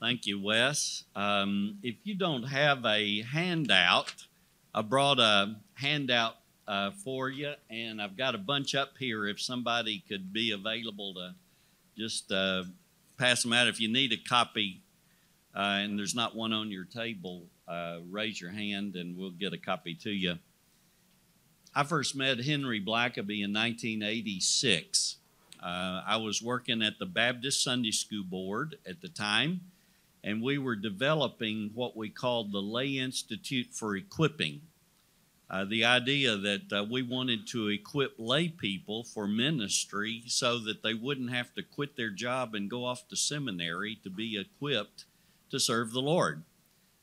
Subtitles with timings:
[0.00, 1.04] Thank you, Wes.
[1.14, 4.12] Um, if you don't have a handout,
[4.74, 6.34] I brought a handout
[6.68, 9.26] uh, for you, and I've got a bunch up here.
[9.26, 11.34] If somebody could be available to
[11.96, 12.64] just uh,
[13.16, 13.68] pass them out.
[13.68, 14.82] If you need a copy
[15.54, 19.52] uh, and there's not one on your table, uh, raise your hand and we'll get
[19.52, 20.38] a copy to you.
[21.74, 25.16] I first met Henry Blackaby in 1986.
[25.62, 29.62] Uh, I was working at the Baptist Sunday School Board at the time,
[30.26, 34.60] and we were developing what we called the Lay Institute for Equipping.
[35.48, 40.82] Uh, the idea that uh, we wanted to equip lay people for ministry so that
[40.82, 45.04] they wouldn't have to quit their job and go off to seminary to be equipped
[45.48, 46.42] to serve the Lord.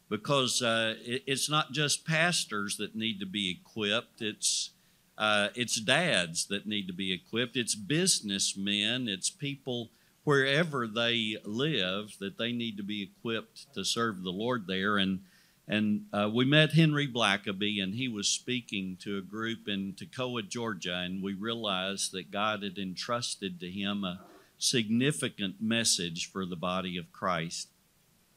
[0.10, 4.72] Because uh, it, it's not just pastors that need to be equipped, it's
[5.18, 7.56] uh, it's dads that need to be equipped.
[7.56, 9.08] It's businessmen.
[9.08, 9.92] It's people
[10.24, 14.98] wherever they live that they need to be equipped to serve the Lord there.
[14.98, 15.20] And
[15.66, 20.48] and uh, we met Henry Blackaby, and he was speaking to a group in Toccoa,
[20.48, 24.20] Georgia, and we realized that God had entrusted to him a
[24.58, 27.70] significant message for the body of Christ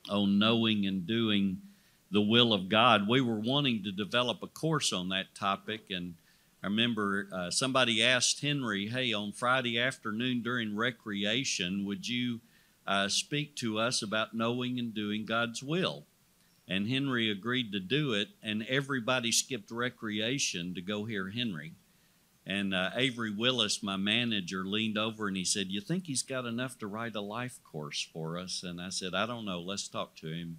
[0.09, 1.63] on knowing and doing
[2.13, 3.09] the will of God.
[3.09, 6.15] We were wanting to develop a course on that topic, and
[6.67, 12.41] I remember uh, somebody asked Henry, Hey, on Friday afternoon during recreation, would you
[12.89, 16.07] uh, speak to us about knowing and doing God's will?
[16.67, 21.75] And Henry agreed to do it, and everybody skipped recreation to go hear Henry.
[22.45, 26.47] And uh, Avery Willis, my manager, leaned over and he said, You think he's got
[26.47, 28.65] enough to write a life course for us?
[28.65, 29.61] And I said, I don't know.
[29.61, 30.59] Let's talk to him.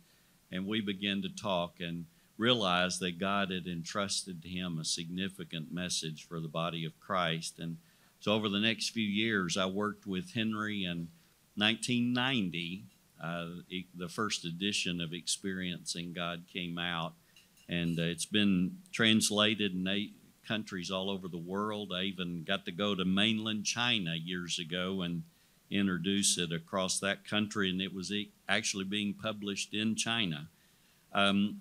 [0.54, 2.06] And we began to talk and
[2.38, 7.60] realized that God had entrusted to him a significant message for the body of Christ.
[7.60, 7.78] And
[8.20, 10.86] so over the next few years, I worked with Henry.
[10.86, 11.10] In
[11.56, 12.84] 1990,
[13.24, 13.46] uh,
[13.96, 17.14] the first edition of Experiencing God came out.
[17.70, 20.14] And uh, it's been translated in eight
[20.48, 21.92] countries all over the world.
[21.94, 25.24] I even got to go to mainland China years ago and
[25.70, 28.14] introduce it across that country, and it was
[28.48, 30.48] actually being published in China.
[31.12, 31.60] Um,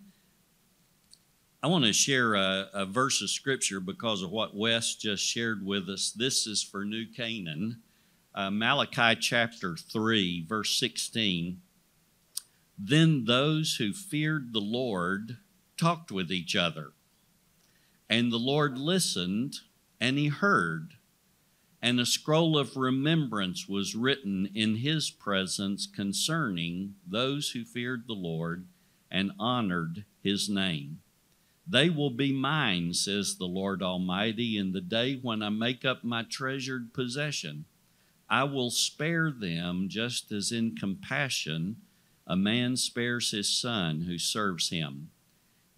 [1.63, 5.65] I want to share a, a, verse of scripture because of what Wes just shared
[5.65, 6.13] with us.
[6.13, 7.83] This is for New Canaan.
[8.35, 11.61] Uh, Malachi chapter 3, verse 16.
[12.79, 15.39] Then those who feared the Lord
[15.79, 16.93] talked with each other
[18.09, 19.57] and the Lord listened,
[20.01, 20.95] and he heard.
[21.83, 28.15] And a scroll of remembrance was written in his presence concerning those who feared the
[28.15, 28.67] Lord
[29.11, 31.01] and honored his name.
[31.67, 36.05] They will be mine, says the Lord Almighty, in the day when I make up
[36.05, 37.65] my treasured possession.
[38.29, 41.77] I will spare them just as in compassion
[42.27, 45.11] a man spares his son who serves him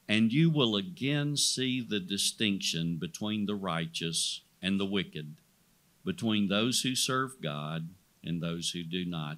[0.09, 5.34] and you will again see the distinction between the righteous and the wicked,
[6.05, 7.91] between those who serve God
[8.25, 9.37] and those who do not.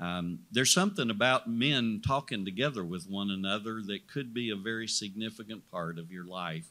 [0.00, 4.88] Um, there's something about men talking together with one another that could be a very
[4.88, 6.68] significant part of your life.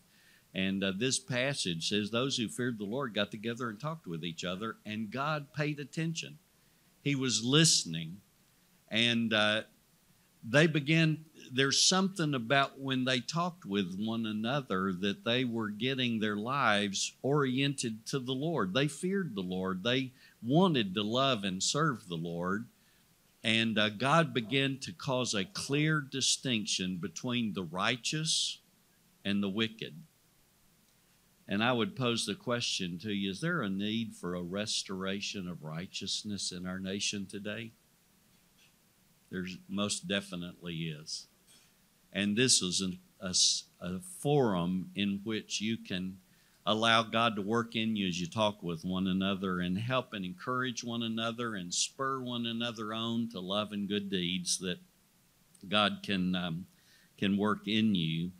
[0.55, 4.25] And uh, this passage says those who feared the Lord got together and talked with
[4.25, 6.39] each other, and God paid attention.
[7.03, 8.17] He was listening,
[8.89, 9.61] and uh,
[10.43, 16.19] they began there's something about when they talked with one another that they were getting
[16.19, 18.73] their lives oriented to the Lord.
[18.73, 19.83] They feared the Lord.
[19.83, 20.13] They
[20.43, 22.65] wanted to love and serve the Lord.
[23.43, 28.59] And uh, God began to cause a clear distinction between the righteous
[29.23, 29.95] and the wicked.
[31.47, 35.47] And I would pose the question to you Is there a need for a restoration
[35.47, 37.71] of righteousness in our nation today?
[39.31, 41.27] There's most definitely is.
[42.11, 43.33] And this is an, a,
[43.79, 46.17] a forum in which you can
[46.69, 50.23] allow God to work in you as you talk with one another and help and
[50.23, 54.77] encourage one another and spur one another on to love and good deeds that
[55.67, 56.67] God can um,
[57.17, 58.31] can work in you.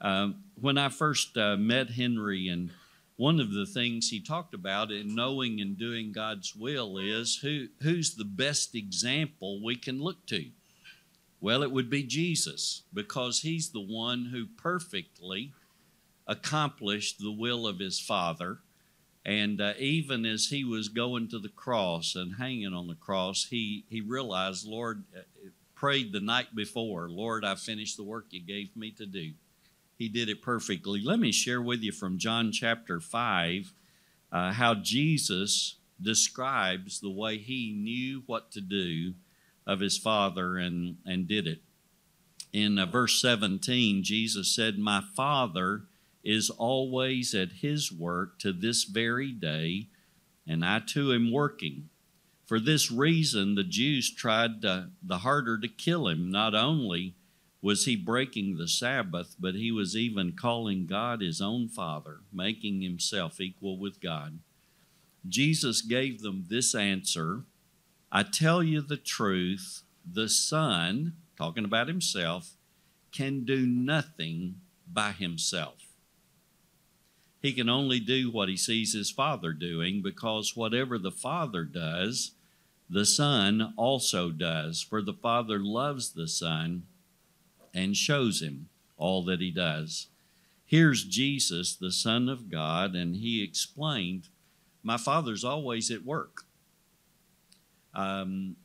[0.00, 0.30] Uh,
[0.60, 2.72] when I first uh, met Henry, and
[3.16, 7.68] one of the things he talked about in knowing and doing God's will is who
[7.82, 10.46] who's the best example we can look to.
[11.40, 15.52] Well, it would be Jesus because he's the one who perfectly
[16.26, 18.58] accomplished the will of his Father.
[19.24, 23.46] And uh, even as he was going to the cross and hanging on the cross,
[23.50, 25.20] he, he realized, Lord, uh,
[25.74, 29.32] prayed the night before, Lord, I finished the work you gave me to do.
[29.96, 31.00] He did it perfectly.
[31.02, 33.72] Let me share with you from John chapter 5
[34.30, 39.14] uh, how Jesus describes the way he knew what to do
[39.66, 41.60] of his Father and, and did it.
[42.52, 45.82] In uh, verse 17, Jesus said, My Father
[46.26, 49.86] is always at his work to this very day,
[50.44, 51.88] and I too am working.
[52.44, 56.28] For this reason, the Jews tried the harder to kill him.
[56.28, 57.14] Not only
[57.62, 62.82] was he breaking the Sabbath, but he was even calling God his own Father, making
[62.82, 64.40] himself equal with God.
[65.28, 67.44] Jesus gave them this answer
[68.10, 72.54] I tell you the truth, the Son, talking about himself,
[73.12, 74.56] can do nothing
[74.92, 75.85] by himself.
[77.42, 82.32] He can only do what he sees his Father doing because whatever the Father does,
[82.88, 84.82] the Son also does.
[84.82, 86.84] For the Father loves the Son
[87.74, 90.08] and shows him all that he does.
[90.64, 94.28] Here's Jesus, the Son of God, and he explained,
[94.82, 96.42] My Father's always at work.
[97.94, 98.56] Um,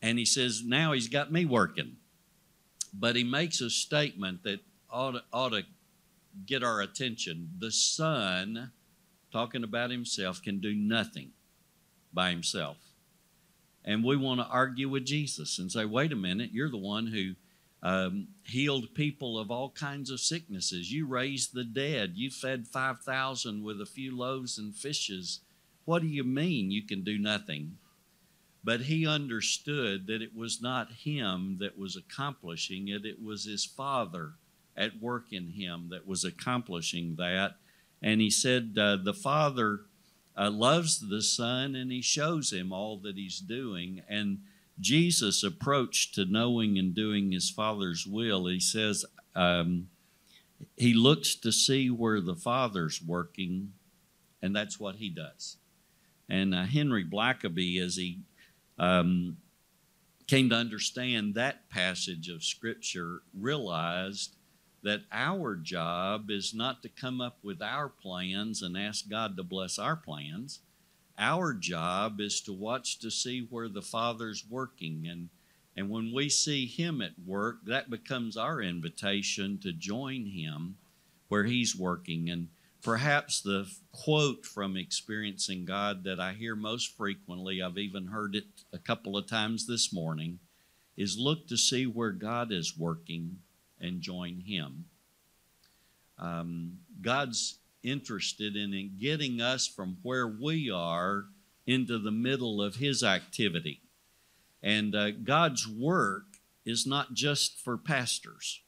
[0.00, 1.96] and he says, Now he's got me working.
[2.92, 4.60] But he makes a statement that
[4.90, 5.62] ought to, ought to
[6.46, 7.50] get our attention.
[7.58, 8.72] The Son,
[9.32, 11.30] talking about himself, can do nothing
[12.12, 12.78] by himself.
[13.84, 17.08] And we want to argue with Jesus and say, wait a minute, you're the one
[17.08, 17.34] who
[17.82, 20.92] um, healed people of all kinds of sicknesses.
[20.92, 22.12] You raised the dead.
[22.14, 25.40] You fed 5,000 with a few loaves and fishes.
[25.84, 27.78] What do you mean you can do nothing?
[28.62, 33.64] But he understood that it was not him that was accomplishing it, it was his
[33.64, 34.34] Father
[34.76, 37.56] at work in him that was accomplishing that.
[38.02, 39.80] And he said, uh, The Father
[40.36, 44.02] uh, loves the Son and he shows him all that he's doing.
[44.08, 44.40] And
[44.80, 49.04] Jesus' approach to knowing and doing his Father's will, he says,
[49.34, 49.88] um,
[50.76, 53.72] he looks to see where the Father's working,
[54.40, 55.56] and that's what he does.
[56.28, 58.20] And uh, Henry Blackaby, as he
[58.78, 59.36] um,
[60.26, 64.36] came to understand that passage of Scripture, realized
[64.82, 69.42] that our job is not to come up with our plans and ask God to
[69.42, 70.60] bless our plans.
[71.18, 75.06] Our job is to watch to see where the Father's working.
[75.08, 75.28] And,
[75.76, 80.76] and when we see Him at work, that becomes our invitation to join Him
[81.28, 82.28] where He's working.
[82.28, 82.48] And
[82.82, 88.46] perhaps the quote from Experiencing God that I hear most frequently, I've even heard it
[88.72, 90.40] a couple of times this morning,
[90.96, 93.36] is look to see where God is working
[93.82, 94.86] and join Him.
[96.18, 101.24] Um, God's interested in, in getting us from where we are
[101.66, 103.80] into the middle of His activity.
[104.62, 106.24] And uh, God's work
[106.64, 108.60] is not just for pastors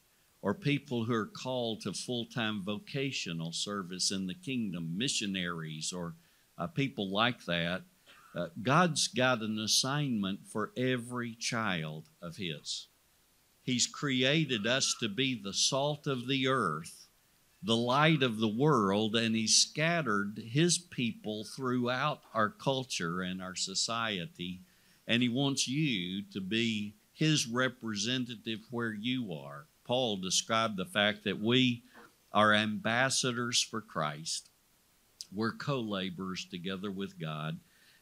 [0.43, 6.15] or people who are called to full time vocational service in the kingdom, missionaries, or
[6.59, 7.83] uh, people like that.
[8.37, 12.89] Uh, God's got an assignment for every child of His.
[13.65, 17.09] He's created us to be the salt of the earth,
[17.63, 23.57] the light of the world, and He's scattered His people throughout our culture and our
[23.57, 24.61] society.
[25.09, 29.65] And He wants you to be His representative where you are.
[29.85, 31.83] Paul described the fact that we
[32.35, 34.51] are ambassadors for Christ.
[35.35, 37.59] We're co laborers together with God.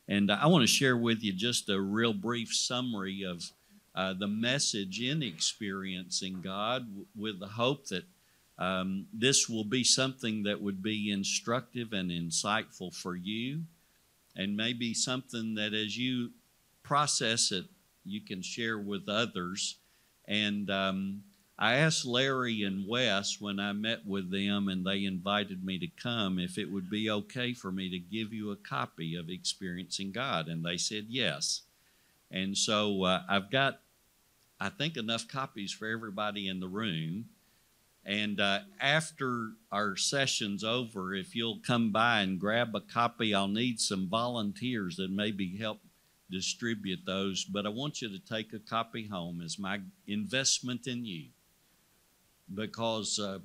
[0.08, 3.44] And I want to share with you just a real brief summary of
[3.94, 8.04] uh, the message in experiencing God with the hope that
[8.58, 13.62] um, this will be something that would be instructive and insightful for you,
[14.36, 16.30] and maybe something that as you
[16.82, 17.64] process it,
[18.04, 19.76] you can share with others.
[20.26, 21.22] And um,
[21.58, 25.86] I asked Larry and Wes when I met with them and they invited me to
[25.86, 30.12] come if it would be okay for me to give you a copy of Experiencing
[30.12, 30.48] God.
[30.48, 31.62] And they said yes.
[32.32, 33.80] And so uh, I've got,
[34.58, 37.26] I think, enough copies for everybody in the room.
[38.04, 43.48] And uh, after our session's over, if you'll come by and grab a copy, I'll
[43.48, 45.80] need some volunteers that maybe help
[46.30, 47.44] distribute those.
[47.44, 51.26] But I want you to take a copy home as my investment in you
[52.52, 53.38] because uh,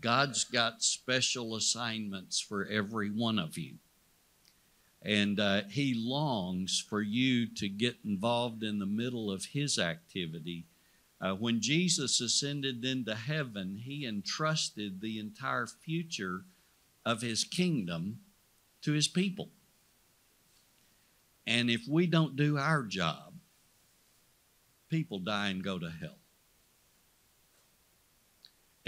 [0.00, 3.74] God's got special assignments for every one of you.
[5.02, 10.66] And uh, he longs for you to get involved in the middle of his activity.
[11.20, 16.44] Uh, when Jesus ascended into heaven, he entrusted the entire future
[17.04, 18.20] of his kingdom
[18.82, 19.48] to his people.
[21.46, 23.34] And if we don't do our job,
[24.88, 26.19] people die and go to hell.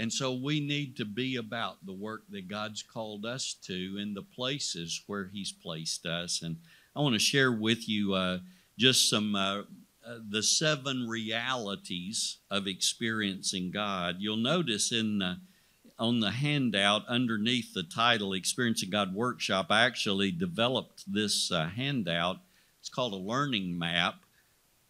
[0.03, 4.13] And so we need to be about the work that God's called us to in
[4.13, 6.41] the places where He's placed us.
[6.41, 6.57] And
[6.93, 8.39] I want to share with you uh,
[8.77, 9.59] just some uh,
[10.05, 14.17] uh, the seven realities of experiencing God.
[14.19, 15.39] You'll notice in
[15.97, 22.39] on the handout underneath the title Experiencing God Workshop, I actually developed this uh, handout.
[22.81, 24.15] It's called a learning map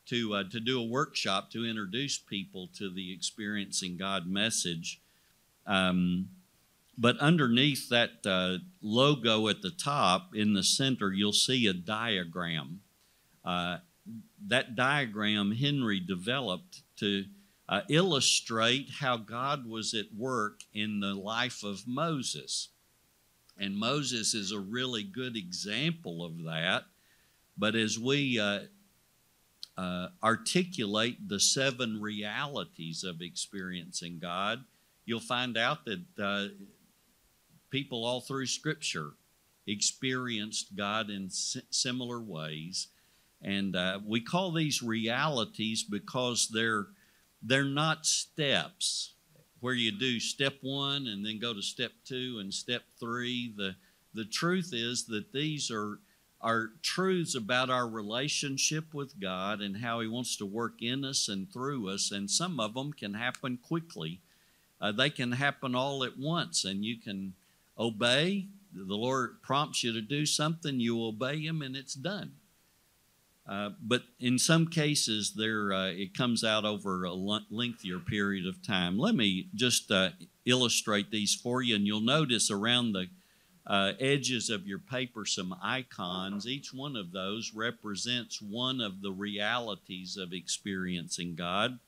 [0.07, 5.01] to, uh, to do a workshop to introduce people to the Experiencing God message.
[5.65, 6.29] Um,
[6.97, 12.81] but underneath that uh, logo at the top in the center, you'll see a diagram.
[13.43, 13.77] Uh,
[14.47, 17.25] that diagram Henry developed to
[17.67, 22.69] uh, illustrate how God was at work in the life of Moses.
[23.57, 26.83] And Moses is a really good example of that.
[27.57, 28.61] But as we uh,
[29.77, 34.63] uh, articulate the seven realities of experiencing God,
[35.05, 36.47] you'll find out that uh,
[37.69, 39.11] people all through Scripture
[39.67, 42.87] experienced God in similar ways.
[43.41, 46.87] And uh, we call these realities because they're
[47.45, 49.15] they're not steps
[49.59, 53.53] where you do step one and then go to step two and step three.
[53.55, 53.75] The
[54.13, 55.99] the truth is that these are
[56.41, 61.29] are truths about our relationship with God and how He wants to work in us
[61.29, 62.11] and through us.
[62.11, 64.21] And some of them can happen quickly.
[64.81, 67.33] Uh, they can happen all at once, and you can
[67.77, 68.47] obey.
[68.73, 72.33] The Lord prompts you to do something, you obey Him, and it's done.
[73.47, 78.65] Uh, but in some cases, there uh, it comes out over a lengthier period of
[78.65, 78.97] time.
[78.97, 80.11] Let me just uh,
[80.45, 83.07] illustrate these for you, and you'll notice around the
[83.67, 86.47] uh, edges of your paper some icons.
[86.47, 91.79] Each one of those represents one of the realities of experiencing God.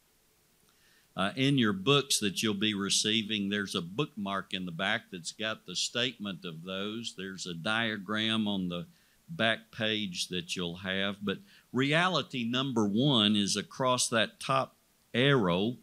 [1.18, 5.32] Uh, in your books that you'll be receiving, there's a bookmark in the back that's
[5.32, 7.16] got the statement of those.
[7.18, 8.86] There's a diagram on the
[9.30, 11.16] back page that you'll have.
[11.24, 11.38] But
[11.72, 14.76] reality number one is across that top
[15.14, 15.78] arrow.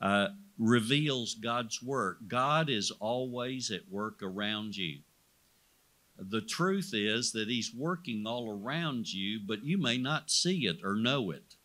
[0.00, 2.18] Uh, reveals God's work.
[2.28, 4.98] God is always at work around you.
[6.18, 10.78] The truth is that He's working all around you, but you may not see it
[10.84, 11.56] or know it.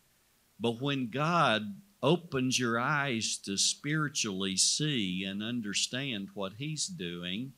[0.59, 7.53] But when God opens your eyes to spiritually see and understand what He's doing,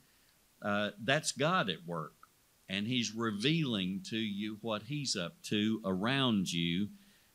[0.62, 2.14] uh, that's God at work.
[2.68, 6.90] And He's revealing to you what He's up to around you.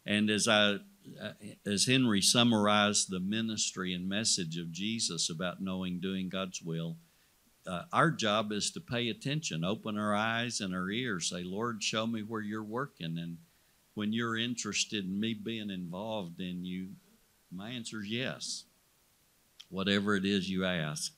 [0.07, 0.79] And as I
[1.21, 1.33] uh,
[1.67, 6.97] as Henry summarized the ministry and message of Jesus about knowing doing God's will,
[7.67, 11.83] uh, our job is to pay attention, open our eyes and our ears, say, Lord,
[11.83, 13.19] show me where you're working.
[13.19, 13.39] And
[13.95, 16.89] when you're interested in me being involved in you,
[17.51, 18.65] my answer is yes.
[19.71, 21.13] Whatever it is you ask.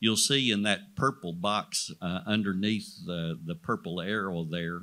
[0.00, 4.82] You'll see in that purple box uh, underneath the, the purple arrow there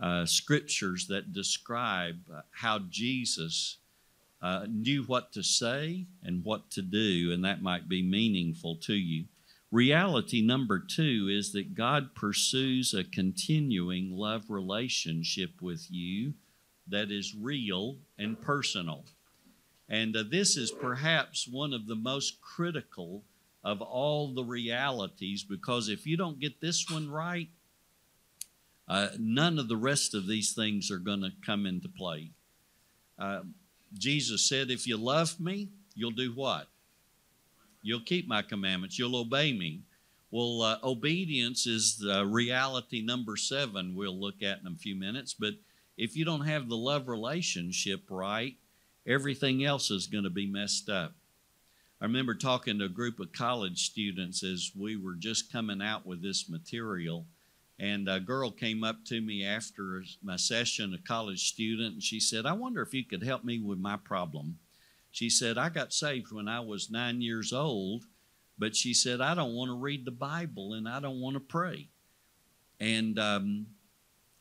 [0.00, 3.78] uh, scriptures that describe uh, how Jesus
[4.40, 8.94] uh, knew what to say and what to do, and that might be meaningful to
[8.94, 9.24] you.
[9.70, 16.34] Reality number two is that God pursues a continuing love relationship with you
[16.90, 19.04] that is real and personal.
[19.88, 23.22] And uh, this is perhaps one of the most critical
[23.64, 27.48] of all the realities because if you don't get this one right,
[28.86, 32.30] uh, none of the rest of these things are going to come into play.
[33.18, 33.40] Uh,
[33.98, 36.68] Jesus said, If you love me, you'll do what?
[37.82, 38.98] You'll keep my commandments.
[38.98, 39.82] You'll obey me.
[40.30, 45.34] Well, uh, obedience is reality number seven we'll look at in a few minutes.
[45.34, 45.54] But
[45.98, 48.54] if you don't have the love relationship right,
[49.06, 51.12] everything else is going to be messed up.
[52.00, 56.06] I remember talking to a group of college students as we were just coming out
[56.06, 57.26] with this material.
[57.80, 62.20] And a girl came up to me after my session, a college student, and she
[62.20, 64.58] said, I wonder if you could help me with my problem.
[65.10, 68.04] She said, I got saved when I was nine years old,
[68.56, 71.40] but she said, I don't want to read the Bible and I don't want to
[71.40, 71.88] pray.
[72.78, 73.66] And um,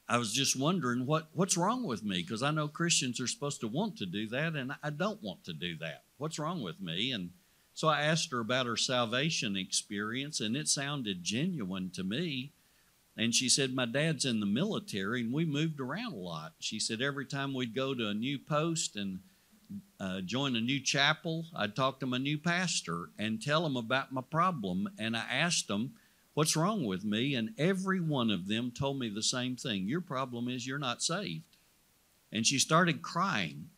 [0.10, 3.60] I was just wondering what, what's wrong with me because I know Christians are supposed
[3.62, 6.04] to want to do that and I don't want to do that.
[6.18, 7.12] What's wrong with me?
[7.12, 7.32] And
[7.74, 12.54] so I asked her about her salvation experience and it sounded genuine to me.
[13.18, 16.54] And she said, My dad's in the military and we moved around a lot.
[16.60, 19.20] She said, Every time we'd go to a new post and
[20.00, 24.14] uh, join a new chapel, I'd talk to my new pastor and tell him about
[24.14, 24.88] my problem.
[24.98, 25.96] And I asked them,
[26.38, 27.34] What's wrong with me?
[27.34, 31.02] And every one of them told me the same thing Your problem is you're not
[31.02, 31.58] saved.
[32.32, 33.70] And she started crying.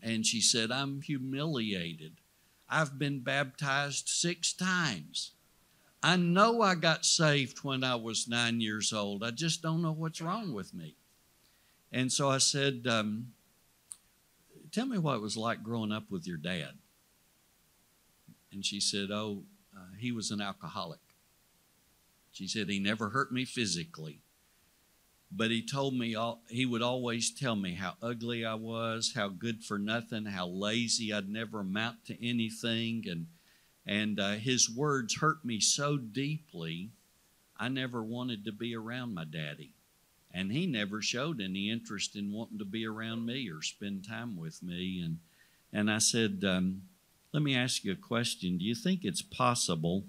[0.00, 2.12] And she said, I'm humiliated.
[2.68, 5.32] I've been baptized six times.
[6.04, 9.24] I know I got saved when I was nine years old.
[9.24, 10.94] I just don't know what's wrong with me.
[11.90, 13.32] And so I said, um,
[14.70, 16.74] Tell me what it was like growing up with your dad.
[18.52, 19.42] And she said, Oh,
[19.76, 21.01] uh, he was an alcoholic.
[22.32, 24.20] She said, He never hurt me physically.
[25.34, 29.28] But he told me all, he would always tell me how ugly I was, how
[29.28, 33.26] good for nothing, how lazy I'd never amount to anything, and
[33.84, 36.90] and uh, his words hurt me so deeply.
[37.56, 39.72] I never wanted to be around my daddy,
[40.30, 44.36] and he never showed any interest in wanting to be around me or spend time
[44.36, 45.00] with me.
[45.02, 45.18] And
[45.72, 46.82] and I said, um,
[47.32, 48.58] let me ask you a question.
[48.58, 50.04] Do you think it's possible?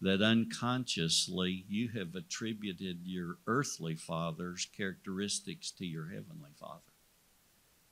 [0.00, 6.82] That unconsciously you have attributed your earthly father's characteristics to your heavenly father.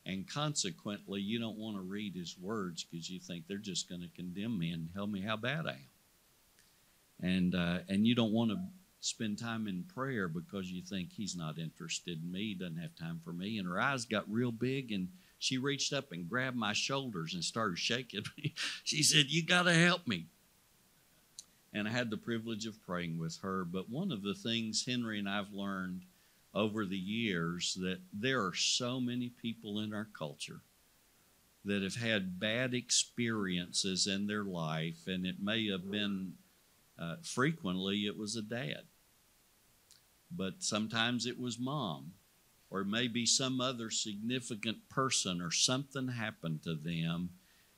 [0.04, 4.02] And consequently, you don't want to read his words because you think they're just going
[4.02, 7.28] to condemn me and tell me how bad I am.
[7.28, 8.58] And, uh, and you don't want to
[9.00, 13.20] spend time in prayer because you think he's not interested in me, doesn't have time
[13.25, 13.58] for me.
[13.58, 15.08] And her eyes got real big and
[15.38, 18.54] she reached up and grabbed my shoulders and started shaking me.
[18.84, 20.26] she said, You got to help me
[21.73, 23.64] and I had the privilege of praying with her.
[23.64, 26.02] But one of the things Henry and I've learned
[26.54, 30.62] over the years that there are so many people in our culture
[31.66, 36.32] that have had bad experiences in their life, and it may have been
[36.99, 38.82] uh, frequently it was a dad,
[40.30, 42.12] but sometimes it was mom,
[42.70, 47.30] or maybe some other significant person, or something happened to them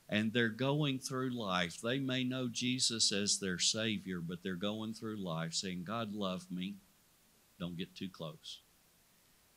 [0.09, 1.79] and they're going through life.
[1.81, 6.47] They may know Jesus as their Savior, but they're going through life saying, God love
[6.49, 6.75] me,
[7.59, 8.61] don't get too close.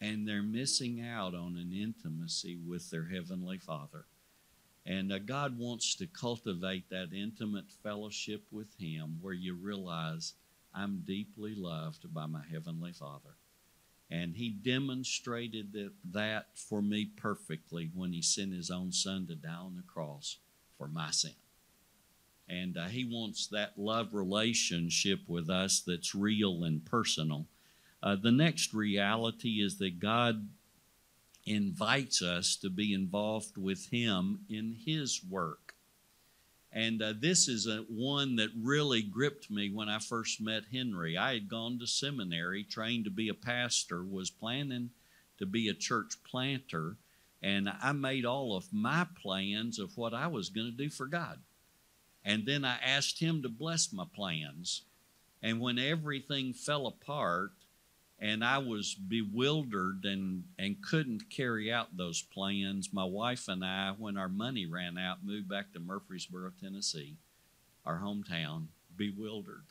[0.00, 4.04] And they're missing out on an intimacy with their Heavenly Father.
[4.84, 10.34] And uh, God wants to cultivate that intimate fellowship with Him where you realize
[10.74, 13.36] I'm deeply loved by my Heavenly Father.
[14.10, 19.34] And He demonstrated that, that for me perfectly when He sent His own Son to
[19.34, 20.38] die on the cross
[20.76, 21.32] for my sin.
[22.48, 27.46] And uh, He wants that love relationship with us that's real and personal.
[28.02, 30.48] Uh, the next reality is that God
[31.46, 35.61] invites us to be involved with Him in His work.
[36.72, 41.18] And uh, this is a, one that really gripped me when I first met Henry.
[41.18, 44.90] I had gone to seminary, trained to be a pastor, was planning
[45.38, 46.96] to be a church planter,
[47.42, 51.06] and I made all of my plans of what I was going to do for
[51.06, 51.40] God.
[52.24, 54.82] And then I asked Him to bless my plans.
[55.42, 57.50] And when everything fell apart,
[58.22, 62.92] and I was bewildered and, and couldn't carry out those plans.
[62.92, 67.16] My wife and I, when our money ran out, moved back to Murfreesboro, Tennessee,
[67.84, 69.64] our hometown, bewildered.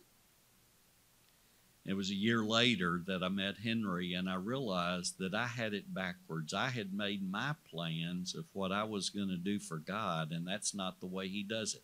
[1.85, 5.73] It was a year later that I met Henry, and I realized that I had
[5.73, 6.53] it backwards.
[6.53, 10.45] I had made my plans of what I was going to do for God, and
[10.45, 11.83] that's not the way He does it.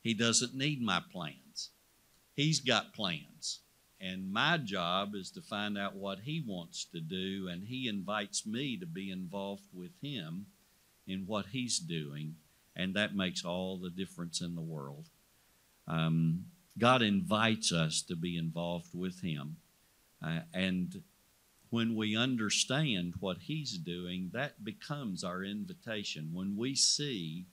[0.00, 1.72] He doesn't need my plans,
[2.34, 3.60] He's got plans.
[4.04, 8.46] And my job is to find out what He wants to do, and He invites
[8.46, 10.44] me to be involved with Him
[11.06, 12.34] in what He's doing,
[12.76, 15.08] and that makes all the difference in the world.
[15.88, 16.44] Um,
[16.76, 19.56] God invites us to be involved with Him.
[20.22, 21.02] Uh, and
[21.70, 26.28] when we understand what He's doing, that becomes our invitation.
[26.34, 27.46] When we see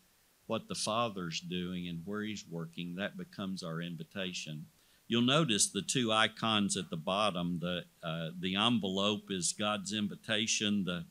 [0.48, 4.66] what the Father's doing and where He's working, that becomes our invitation.
[5.12, 7.60] You'll notice the two icons at the bottom.
[7.60, 10.86] The uh, the envelope is God's invitation.
[10.86, 11.06] The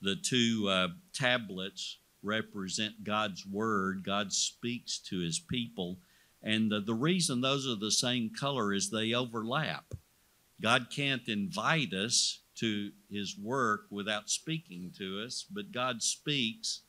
[0.00, 4.04] the two uh, tablets represent God's word.
[4.04, 5.98] God speaks to His people
[6.42, 9.94] and the, the reason those are the same color is they overlap.
[10.60, 16.82] God can't invite us to his work without speaking to us, but God speaks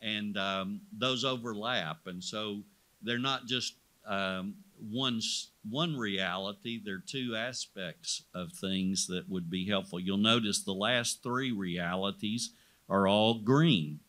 [0.00, 2.06] and um, those overlap.
[2.06, 2.62] And so
[3.02, 3.74] they're not just
[4.06, 5.20] um, one,
[5.68, 10.00] one reality, there are two aspects of things that would be helpful.
[10.00, 12.52] You'll notice the last three realities
[12.88, 14.00] are all green,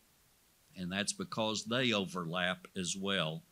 [0.76, 3.42] and that's because they overlap as well.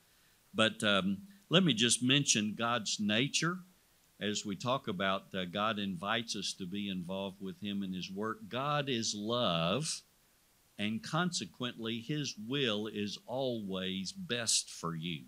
[0.55, 3.59] But um, let me just mention God's nature
[4.21, 8.11] as we talk about uh, God invites us to be involved with Him in His
[8.11, 8.49] work.
[8.49, 10.03] God is love,
[10.79, 15.25] and consequently, His will is always best for you.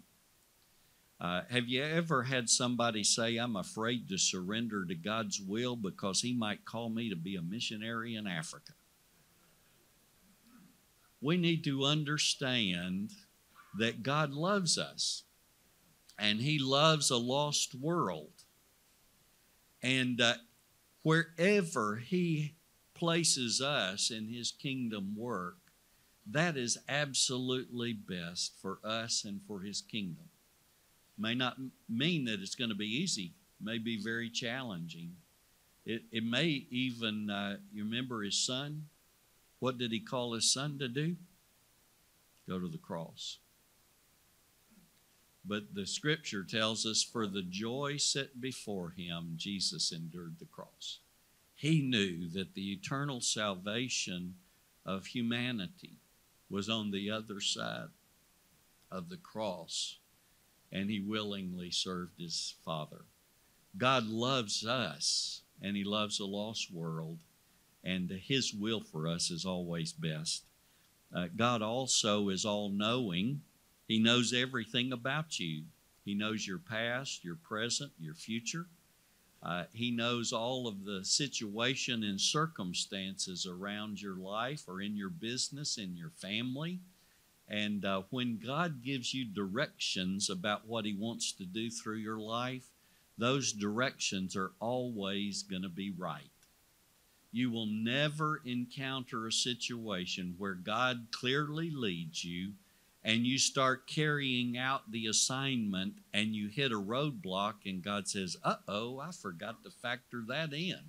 [1.20, 6.22] Uh, have you ever had somebody say, I'm afraid to surrender to God's will because
[6.22, 8.72] He might call me to be a missionary in Africa?
[11.20, 13.10] We need to understand
[13.78, 15.24] that God loves us
[16.18, 18.32] and He loves a lost world.
[19.82, 20.34] And uh,
[21.02, 22.54] wherever He
[22.94, 25.58] places us in His kingdom work,
[26.30, 30.29] that is absolutely best for us and for his kingdom.
[31.20, 35.12] May not mean that it's going to be easy, may be very challenging.
[35.84, 38.86] It, it may even, uh, you remember his son?
[39.58, 41.16] What did he call his son to do?
[42.48, 43.38] Go to the cross.
[45.44, 51.00] But the scripture tells us, for the joy set before him, Jesus endured the cross.
[51.54, 54.36] He knew that the eternal salvation
[54.86, 55.98] of humanity
[56.48, 57.88] was on the other side
[58.90, 59.98] of the cross,
[60.72, 63.02] and he willingly served his Father.
[63.76, 67.18] God loves us, and he loves a lost world,
[67.84, 70.44] and his will for us is always best.
[71.14, 73.42] Uh, God also is all knowing
[73.90, 75.64] he knows everything about you.
[76.04, 78.66] He knows your past, your present, your future.
[79.42, 85.10] Uh, he knows all of the situation and circumstances around your life or in your
[85.10, 86.78] business, in your family.
[87.50, 92.18] And uh, when God gives you directions about what He wants to do through your
[92.18, 92.70] life,
[93.18, 96.30] those directions are always going to be right.
[97.32, 102.52] You will never encounter a situation where God clearly leads you
[103.02, 108.36] and you start carrying out the assignment and you hit a roadblock and God says,
[108.44, 110.80] "Uh oh, I forgot to factor that in."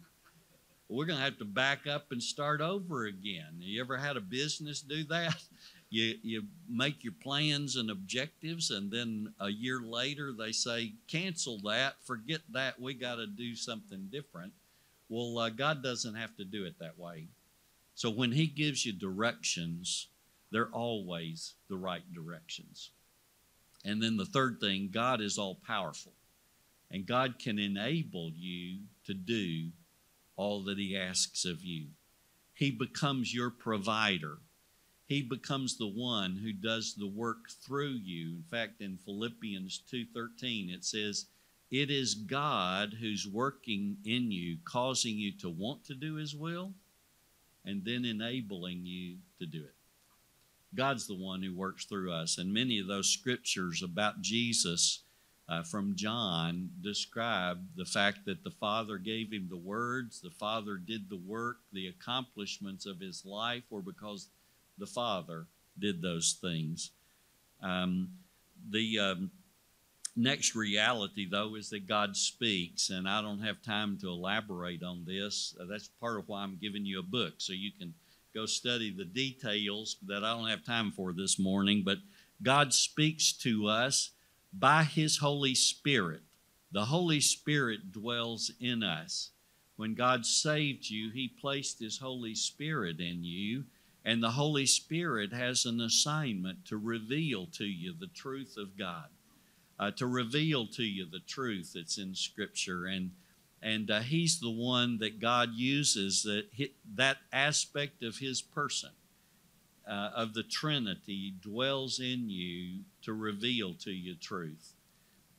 [0.90, 3.56] We're going to have to back up and start over again.
[3.60, 5.42] You ever had a business do that?
[5.92, 11.60] You, you make your plans and objectives, and then a year later they say, cancel
[11.66, 14.54] that, forget that, we got to do something different.
[15.10, 17.28] Well, uh, God doesn't have to do it that way.
[17.94, 20.08] So when He gives you directions,
[20.50, 22.92] they're always the right directions.
[23.84, 26.14] And then the third thing, God is all powerful.
[26.90, 29.72] And God can enable you to do
[30.38, 31.88] all that He asks of you.
[32.54, 34.38] He becomes your provider.
[35.12, 38.30] He becomes the one who does the work through you.
[38.30, 41.26] In fact, in Philippians 2:13 it says,
[41.70, 46.74] "It is God who's working in you, causing you to want to do his will
[47.66, 49.76] and then enabling you to do it."
[50.74, 52.38] God's the one who works through us.
[52.38, 55.04] And many of those scriptures about Jesus
[55.50, 60.78] uh, from John describe the fact that the Father gave him the words, the Father
[60.78, 64.30] did the work, the accomplishments of his life were because
[64.78, 65.46] the Father
[65.78, 66.92] did those things.
[67.62, 68.10] Um,
[68.70, 69.32] the um,
[70.16, 75.04] next reality, though, is that God speaks, and I don't have time to elaborate on
[75.06, 75.56] this.
[75.60, 77.94] Uh, that's part of why I'm giving you a book, so you can
[78.34, 81.98] go study the details that I don't have time for this morning, but
[82.42, 84.12] God speaks to us
[84.54, 86.22] by His Holy Spirit.
[86.72, 89.32] The Holy Spirit dwells in us.
[89.76, 93.66] When God saved you, He placed His Holy Spirit in you,
[94.04, 99.10] and the Holy Spirit has an assignment to reveal to you the truth of God,
[99.80, 102.86] uh, to reveal to you the truth that's in Scripture.
[102.86, 103.12] And
[103.64, 106.46] and uh, he's the one that God uses that
[106.96, 108.90] that aspect of his person
[109.88, 114.74] uh, of the Trinity dwells in you to reveal to you truth.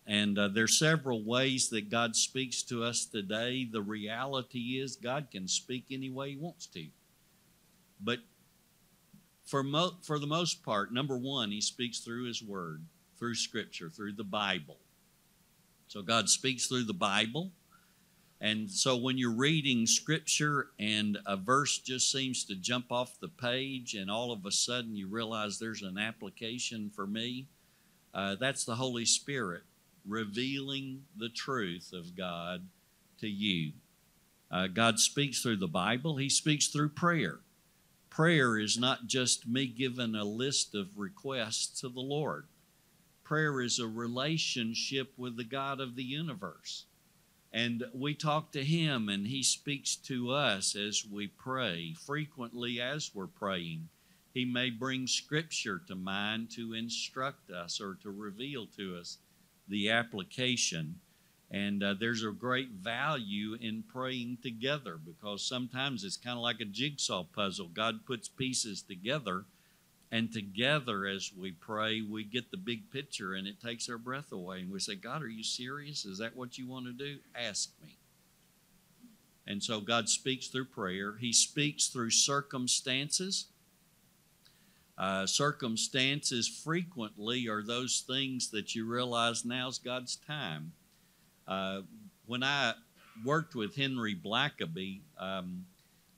[0.06, 3.64] And uh, there's several ways that God speaks to us today.
[3.64, 6.86] The reality is God can speak any way He wants to,
[8.00, 8.18] but
[9.44, 12.84] for mo- for the most part, number one, He speaks through His Word,
[13.18, 14.78] through Scripture, through the Bible.
[15.88, 17.52] So God speaks through the Bible.
[18.40, 23.28] And so when you're reading scripture and a verse just seems to jump off the
[23.28, 27.46] page, and all of a sudden you realize there's an application for me,
[28.12, 29.62] uh, that's the Holy Spirit
[30.04, 32.66] revealing the truth of God
[33.20, 33.72] to you.
[34.50, 37.38] Uh, God speaks through the Bible, He speaks through prayer.
[38.12, 42.44] Prayer is not just me giving a list of requests to the Lord,
[43.24, 46.84] prayer is a relationship with the God of the universe.
[47.54, 51.94] And we talk to Him, and He speaks to us as we pray.
[51.94, 53.88] Frequently, as we're praying,
[54.34, 59.16] He may bring Scripture to mind to instruct us or to reveal to us
[59.68, 60.96] the application.
[61.52, 66.60] And uh, there's a great value in praying together because sometimes it's kind of like
[66.60, 67.68] a jigsaw puzzle.
[67.68, 69.44] God puts pieces together
[70.10, 74.32] and together, as we pray, we get the big picture and it takes our breath
[74.32, 74.60] away.
[74.60, 76.06] And we say, God, are you serious?
[76.06, 77.18] Is that what you want to do?
[77.34, 77.96] Ask me.
[79.46, 83.46] And so God speaks through prayer, He speaks through circumstances.
[84.98, 90.72] Uh, circumstances frequently are those things that you realize now's God's time.
[91.46, 91.82] Uh,
[92.26, 92.74] when I
[93.24, 95.64] worked with Henry Blackaby, um,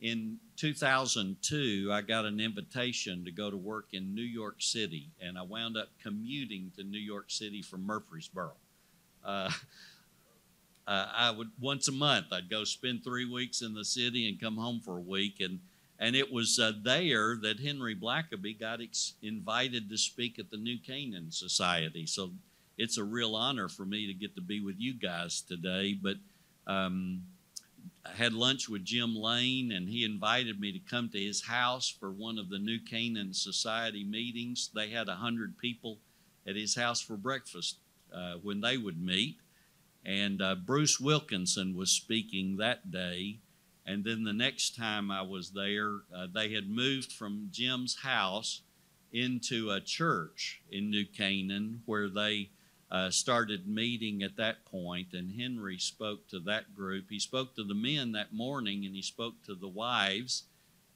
[0.05, 5.39] in 2002, I got an invitation to go to work in New York City, and
[5.39, 8.53] I wound up commuting to New York City from Murfreesboro.
[9.25, 9.51] Uh,
[10.87, 14.39] uh, I would once a month I'd go spend three weeks in the city and
[14.39, 15.61] come home for a week, and
[15.99, 20.59] and it was uh, there that Henry Blackaby got ex- invited to speak at the
[20.59, 22.05] New Canaan Society.
[22.05, 22.33] So
[22.77, 25.95] it's a real honor for me to get to be with you guys today.
[25.95, 26.17] But
[26.67, 27.23] um,
[28.05, 31.89] I had lunch with Jim Lane, and he invited me to come to his house
[31.89, 34.71] for one of the New Canaan Society meetings.
[34.75, 35.99] They had a hundred people
[36.47, 37.79] at his house for breakfast
[38.15, 39.39] uh, when they would meet,
[40.05, 43.39] and uh, Bruce Wilkinson was speaking that day.
[43.87, 48.63] And then the next time I was there, uh, they had moved from Jim's house
[49.13, 52.49] into a church in New Canaan where they
[52.94, 57.07] uh, started meeting at that point, and Henry spoke to that group.
[57.11, 60.44] He spoke to the men that morning, and he spoke to the wives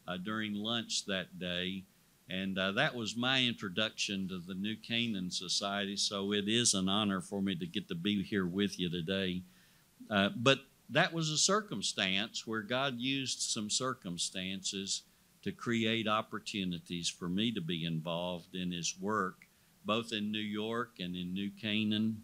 [0.06, 1.82] uh, during lunch that day.
[2.30, 6.88] And uh, that was my introduction to the New Canaan Society, so it is an
[6.88, 9.42] honor for me to get to be here with you today.
[10.08, 15.02] Uh, but that was a circumstance where God used some circumstances
[15.42, 19.47] to create opportunities for me to be involved in His work
[19.88, 22.22] both in New York and in New Canaan.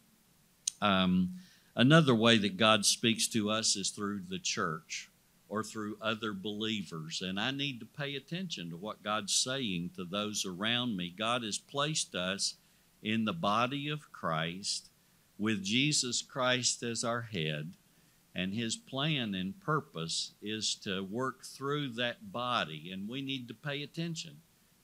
[0.83, 1.37] Um,
[1.75, 5.11] another way that God speaks to us is through the church
[5.49, 7.23] or through other believers.
[7.25, 11.15] And I need to pay attention to what God's saying to those around me.
[11.19, 12.57] God has placed us
[13.03, 14.91] in the body of Christ
[15.39, 17.73] with Jesus Christ as our head.
[18.35, 22.91] And his plan and purpose is to work through that body.
[22.93, 24.43] And we need to pay attention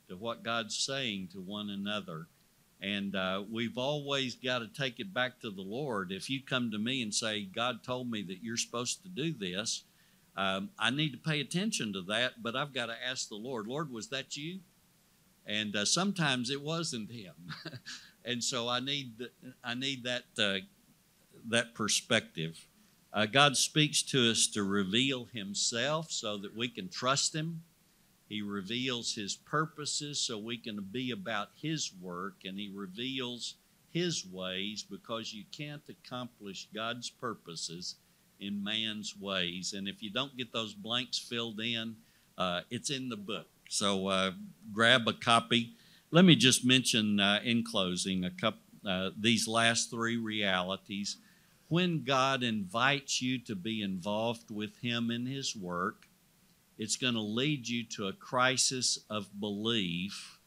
[0.09, 2.29] to what God's saying to one another
[2.83, 6.13] and uh, we've always got to take it back to the Lord.
[6.13, 9.33] If you come to me and say, God told me that you're supposed to do
[9.33, 9.85] this,
[10.37, 13.67] um, I need to pay attention to that, but I've got to ask the Lord,
[13.67, 14.61] Lord, was that you?
[15.47, 17.35] And uh, sometimes it wasn't Him.
[18.25, 19.29] and so I need,
[19.63, 20.65] I need that, uh,
[21.49, 22.67] that perspective.
[23.13, 27.63] Uh, God speaks to us to reveal Himself so that we can trust Him
[28.31, 33.57] he reveals His purposes so we can be about His work, and He reveals
[33.91, 37.97] His ways because you can't accomplish God's purposes
[38.39, 39.75] in man's ways.
[39.77, 41.97] And if you don't get those blanks filled in,
[42.39, 43.49] uh, it's in the book.
[43.69, 44.31] So uh,
[44.73, 45.73] grab a copy.
[46.13, 51.17] Let me just mention uh, in closing a couple, uh, these last three realities.
[51.67, 56.07] When God invites you to be involved with Him in His work,
[56.81, 60.39] it's going to lead you to a crisis of belief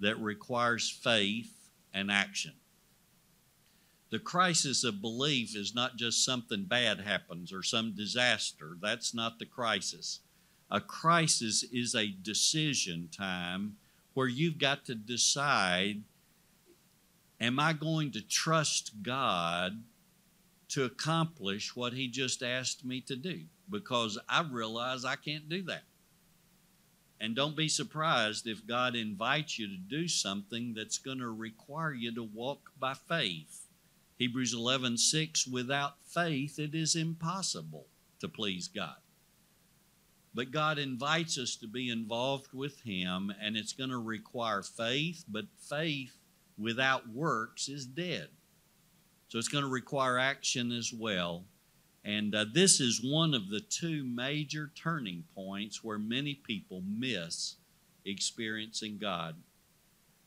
[0.00, 2.54] that requires faith and action.
[4.08, 8.78] The crisis of belief is not just something bad happens or some disaster.
[8.80, 10.20] That's not the crisis.
[10.70, 13.76] A crisis is a decision time
[14.14, 16.04] where you've got to decide
[17.38, 19.82] am I going to trust God
[20.68, 23.42] to accomplish what He just asked me to do?
[23.70, 25.84] Because I realize I can't do that.
[27.20, 31.92] And don't be surprised if God invites you to do something that's going to require
[31.92, 33.68] you to walk by faith.
[34.18, 37.86] Hebrews 11 6, without faith, it is impossible
[38.18, 38.96] to please God.
[40.34, 45.24] But God invites us to be involved with Him, and it's going to require faith,
[45.28, 46.16] but faith
[46.58, 48.28] without works is dead.
[49.28, 51.44] So it's going to require action as well.
[52.04, 57.56] And uh, this is one of the two major turning points where many people miss
[58.04, 59.36] experiencing God.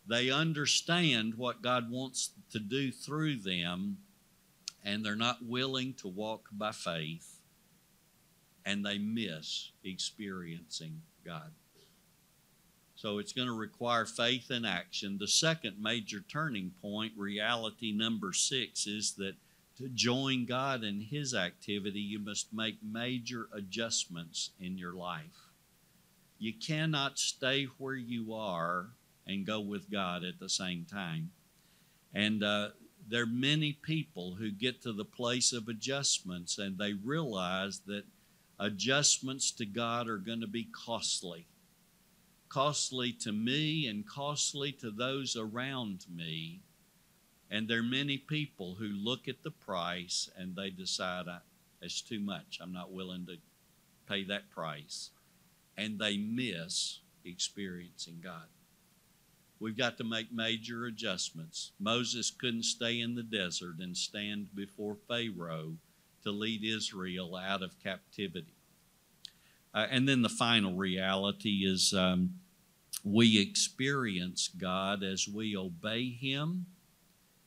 [0.07, 3.97] They understand what God wants to do through them,
[4.83, 7.39] and they're not willing to walk by faith,
[8.65, 11.51] and they miss experiencing God.
[12.95, 15.17] So it's going to require faith and action.
[15.19, 19.35] The second major turning point, reality number six, is that
[19.77, 25.49] to join God in His activity, you must make major adjustments in your life.
[26.39, 28.88] You cannot stay where you are
[29.27, 31.31] and go with God at the same time.
[32.13, 32.69] And uh,
[33.07, 38.03] there are many people who get to the place of adjustments and they realize that
[38.59, 41.47] adjustments to God are going to be costly.
[42.47, 46.61] Costly to me and costly to those around me
[47.49, 51.25] and there are many people who look at the price and they decide,
[51.81, 52.60] it's too much.
[52.62, 53.38] I'm not willing to
[54.08, 55.12] pay that price.
[55.77, 58.47] And they miss experiencing God.
[59.60, 61.71] We've got to make major adjustments.
[61.79, 65.77] Moses couldn't stay in the desert and stand before Pharaoh
[66.23, 68.55] to lead Israel out of captivity.
[69.73, 72.36] Uh, and then the final reality is um,
[73.03, 76.65] we experience God as we obey Him,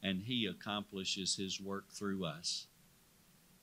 [0.03, 2.67] and He accomplishes His work through us.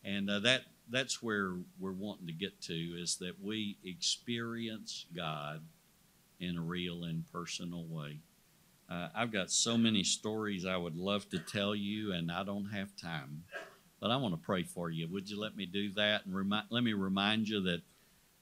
[0.04, 5.62] And uh, that that's where we're wanting to get to is that we experience God
[6.40, 8.20] in a real and personal way.
[8.90, 12.66] Uh, I've got so many stories I would love to tell you, and I don't
[12.66, 13.44] have time.
[14.00, 15.08] But I want to pray for you.
[15.12, 16.26] Would you let me do that?
[16.26, 17.82] And remind, let me remind you that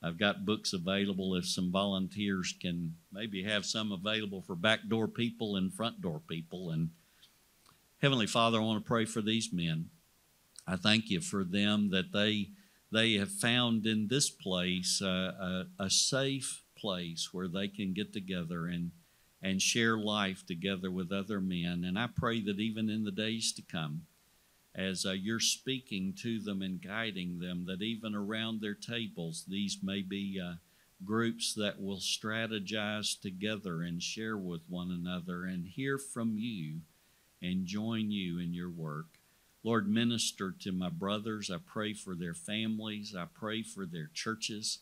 [0.02, 5.56] I've got books available if some volunteers can maybe have some available for backdoor people
[5.56, 6.72] and front door people.
[6.72, 6.90] And
[8.04, 9.90] Heavenly Father, I want to pray for these men.
[10.68, 12.50] I thank you for them that they
[12.92, 15.06] they have found in this place uh,
[15.80, 18.92] a, a safe place where they can get together and
[19.42, 21.86] and share life together with other men.
[21.86, 24.02] And I pray that even in the days to come,
[24.76, 29.78] as uh, you're speaking to them and guiding them, that even around their tables, these
[29.82, 30.56] may be uh,
[31.06, 36.82] groups that will strategize together and share with one another and hear from you
[37.44, 39.20] and join you in your work.
[39.64, 41.52] Lord, minister to my brothers.
[41.52, 43.14] I pray for their families.
[43.16, 44.80] I pray for their churches.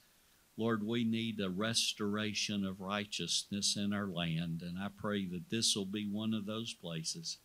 [0.58, 5.76] Lord, we need a restoration of righteousness in our land, and I pray that this
[5.76, 7.38] will be one of those places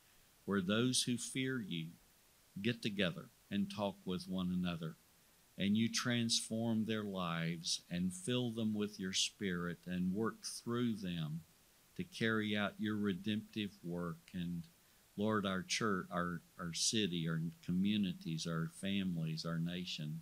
[0.44, 1.88] where those who fear you
[2.60, 4.96] get together and talk with one another,
[5.56, 11.40] and you transform their lives and fill them with your spirit and work through them
[11.96, 14.18] to carry out your redemptive work.
[14.34, 14.64] And
[15.16, 20.20] Lord, our church, our, our city, our communities, our families, our nation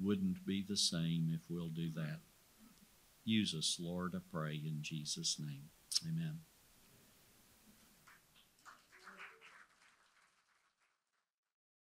[0.00, 2.20] wouldn't be the same if we'll do that.
[3.24, 5.70] Use us, Lord, I pray in Jesus' name.
[6.06, 6.40] Amen.